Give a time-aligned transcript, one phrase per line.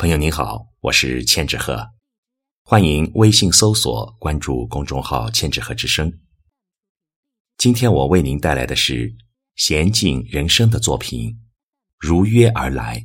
[0.00, 1.90] 朋友您好，我是千纸鹤，
[2.62, 6.20] 欢迎微信搜索关注公众号“千纸鹤之声”。
[7.58, 9.12] 今天我为您带来的是
[9.56, 11.30] 娴静人生的作品
[11.98, 13.00] 《如约而来》。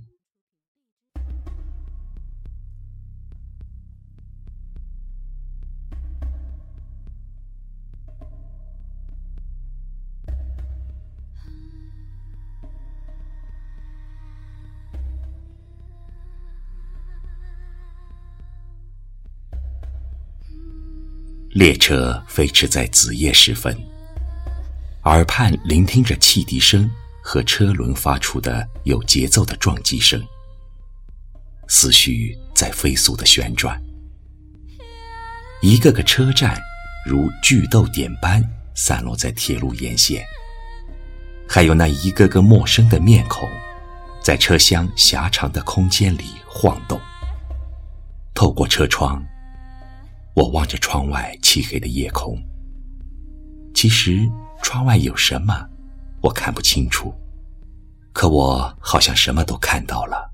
[21.54, 23.78] 列车飞驰在子夜时分，
[25.04, 26.90] 耳畔聆听着汽笛声
[27.22, 30.20] 和车轮发出的有节奏的撞击声，
[31.68, 33.80] 思绪在飞速的旋转。
[35.62, 36.60] 一个个车站
[37.06, 38.44] 如巨豆点般
[38.74, 40.26] 散落在铁路沿线，
[41.48, 43.48] 还有那一个个陌生的面孔，
[44.24, 47.00] 在车厢狭长的空间里晃动。
[48.34, 49.24] 透过车窗。
[50.36, 52.38] 我望着窗外漆黑的夜空。
[53.74, 54.28] 其实
[54.62, 55.68] 窗外有什么，
[56.22, 57.14] 我看不清楚。
[58.14, 60.32] 可我好像什么都看到了，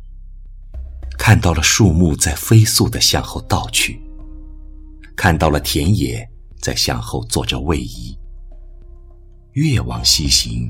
[1.17, 4.01] 看到了树木在飞速地向后倒去，
[5.15, 6.29] 看到了田野
[6.61, 8.17] 在向后做着位移。
[9.53, 10.69] 越往西行，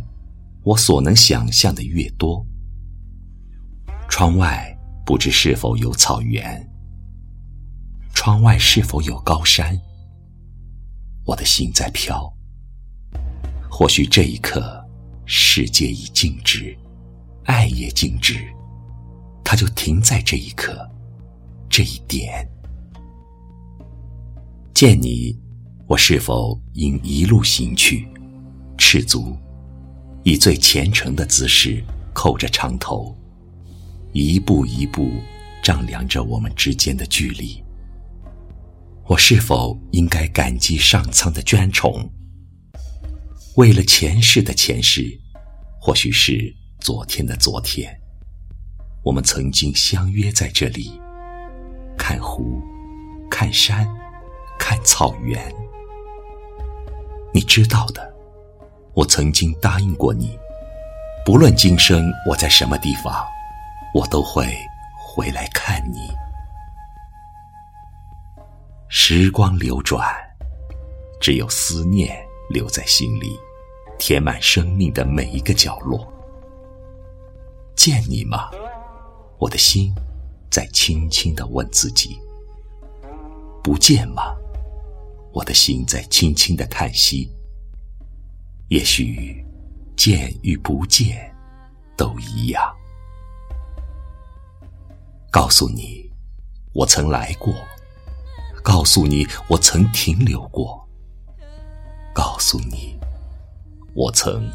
[0.63, 2.45] 我所能想象的越多。
[4.07, 6.68] 窗外不知是否有草原。
[8.21, 9.79] 窗外是否有高山？
[11.23, 12.29] 我的心在飘。
[13.71, 14.85] 或许这一刻，
[15.25, 16.77] 世界已静止，
[17.45, 18.45] 爱也静止，
[19.41, 20.85] 它就停在这一刻，
[21.69, 22.45] 这一点。
[24.73, 25.33] 见你，
[25.87, 28.05] 我是否应一路行去，
[28.77, 29.33] 赤足，
[30.23, 31.81] 以最虔诚的姿势
[32.13, 33.17] 扣着长头，
[34.11, 35.09] 一步一步
[35.63, 37.63] 丈量着我们之间的距离。
[39.09, 42.07] 我是否应该感激上苍的眷宠？
[43.55, 45.03] 为了前世的前世，
[45.81, 47.91] 或许是昨天的昨天，
[49.01, 51.01] 我们曾经相约在这里，
[51.97, 52.61] 看湖，
[53.31, 53.87] 看山，
[54.59, 55.51] 看草原。
[57.33, 58.13] 你知道的，
[58.93, 60.37] 我曾经答应过你，
[61.25, 63.25] 不论今生我在什么地方，
[63.91, 64.55] 我都会
[64.99, 65.97] 回来看你。
[68.91, 70.03] 时光流转，
[71.21, 73.37] 只有思念留在心里，
[73.99, 76.11] 填满生命的每一个角落。
[77.75, 78.49] 见你吗？
[79.37, 79.93] 我的心
[80.49, 82.19] 在轻轻的问自己。
[83.63, 84.35] 不见吗？
[85.31, 87.31] 我的心在轻轻的叹息。
[88.69, 89.45] 也许
[89.95, 91.31] 见与不见
[91.95, 92.75] 都一样。
[95.29, 96.11] 告诉你，
[96.73, 97.53] 我曾来过。
[98.63, 100.87] 告诉你，我曾停留过。
[102.13, 102.97] 告诉你，
[103.93, 104.49] 我曾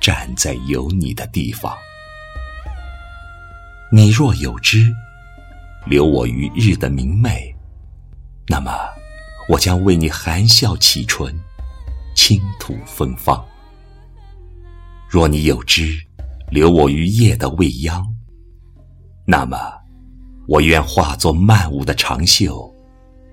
[0.00, 1.76] 站在有你的地方。
[3.92, 4.84] 你若有知，
[5.86, 7.54] 留我于日的明媚，
[8.48, 8.72] 那么
[9.48, 11.38] 我将为你含笑启唇，
[12.14, 13.44] 倾吐芬芳。
[15.08, 15.98] 若你有知，
[16.50, 18.06] 留我于夜的未央，
[19.26, 19.58] 那么
[20.46, 22.72] 我愿化作漫舞的长袖。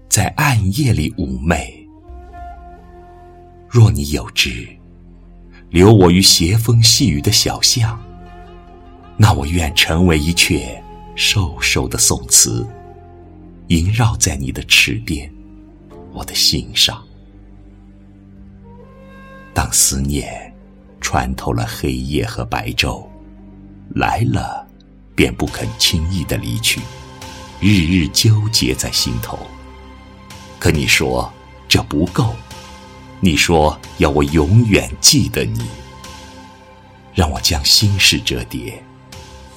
[0.09, 1.87] 在暗夜里妩媚。
[3.69, 4.67] 若你有知，
[5.69, 7.99] 留我于斜风细雨的小巷，
[9.17, 10.81] 那我愿成为一阙
[11.15, 12.65] 瘦瘦的宋词，
[13.67, 15.31] 萦绕在你的池边，
[16.13, 17.03] 我的心上。
[19.53, 20.53] 当思念
[21.01, 23.05] 穿透了黑夜和白昼，
[23.95, 24.65] 来了，
[25.15, 26.79] 便不肯轻易的离去，
[27.59, 29.37] 日日纠结在心头。
[30.67, 31.31] 可你说
[31.69, 32.35] 这不够，
[33.21, 35.61] 你说要我永远记得你，
[37.13, 38.83] 让我将心事折叠，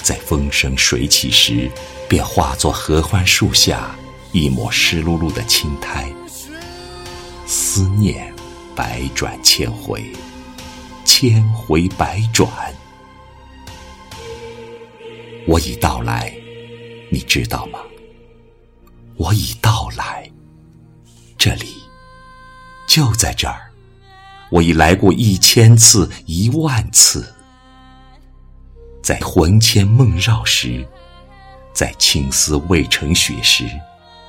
[0.01, 1.69] 在风生水起时，
[2.09, 3.91] 便化作合欢树下
[4.31, 6.09] 一抹湿漉漉的青苔。
[7.45, 8.33] 思念
[8.77, 10.13] 百转千回，
[11.05, 12.49] 千回百转，
[15.45, 16.33] 我已到来，
[17.11, 17.81] 你知道吗？
[19.17, 20.31] 我已到来。
[21.43, 21.83] 这里，
[22.87, 23.73] 就在这儿，
[24.51, 27.35] 我已来过一千次、一万次。
[29.03, 30.87] 在魂牵梦绕时，
[31.73, 33.65] 在青丝未成雪时，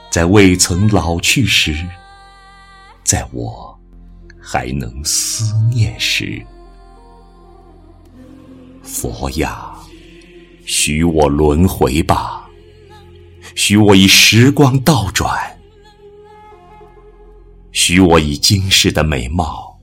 [0.10, 1.86] 在未曾老去时，
[3.04, 3.78] 在我
[4.42, 6.42] 还能思念时，
[8.84, 9.70] 佛呀，
[10.66, 12.48] 许我轮回吧，
[13.54, 15.58] 许我以时光倒转，
[17.72, 19.80] 许我以今世的美貌，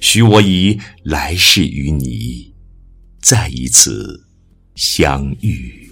[0.00, 2.54] 许我以来世与你
[3.20, 4.26] 再一次
[4.74, 5.85] 相遇。